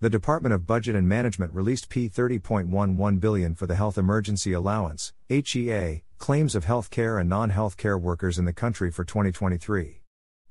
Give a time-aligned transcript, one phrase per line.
[0.00, 6.04] The Department of Budget and Management released P30.11 billion for the Health Emergency Allowance (HEA)
[6.18, 10.02] claims of healthcare and non-healthcare workers in the country for 2023.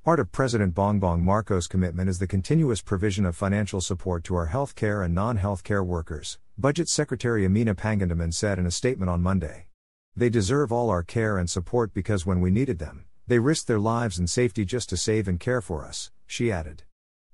[0.04, 4.48] Part of President Bongbong Marcos' commitment is the continuous provision of financial support to our
[4.48, 9.68] healthcare and non-healthcare workers, Budget Secretary Amenah Pangandaman said in a statement on Monday.
[10.14, 13.78] They deserve all our care and support because when we needed them, they risked their
[13.78, 16.82] lives and safety just to save and care for us, she added.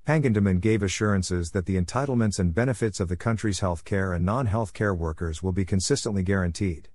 [0.06, 5.42] Pangandaman gave assurances that the entitlements and benefits of the country's healthcare and non-healthcare workers
[5.42, 6.91] will be consistently guaranteed.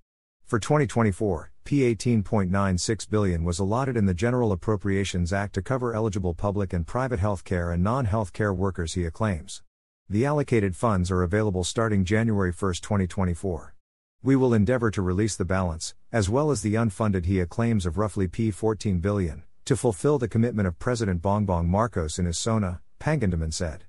[0.46, 6.72] For 2024, P18.96 billion was allotted in the General Appropriations Act to cover eligible public
[6.72, 9.64] and private healthcare and non-healthcare workers he claims.
[10.08, 13.74] The allocated funds are available starting January 1, 2024.
[14.22, 17.98] We will endeavor to release the balance, as well as the unfunded HEA claims of
[17.98, 23.54] roughly P14 billion, to fulfill the commitment of President Bongbong Marcos in his SONA, Pangandaman
[23.54, 23.86] said.